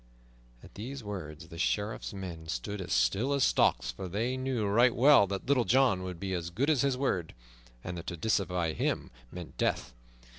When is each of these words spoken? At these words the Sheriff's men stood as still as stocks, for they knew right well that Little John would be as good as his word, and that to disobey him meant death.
At 0.63 0.73
these 0.73 1.03
words 1.03 1.49
the 1.49 1.59
Sheriff's 1.59 2.11
men 2.11 2.47
stood 2.47 2.81
as 2.81 2.91
still 2.91 3.33
as 3.33 3.43
stocks, 3.43 3.91
for 3.91 4.07
they 4.07 4.35
knew 4.35 4.65
right 4.65 4.95
well 4.95 5.27
that 5.27 5.45
Little 5.45 5.63
John 5.63 6.01
would 6.01 6.19
be 6.19 6.33
as 6.33 6.49
good 6.49 6.71
as 6.71 6.81
his 6.81 6.97
word, 6.97 7.35
and 7.83 7.95
that 7.99 8.07
to 8.07 8.17
disobey 8.17 8.73
him 8.73 9.11
meant 9.31 9.59
death. 9.59 9.93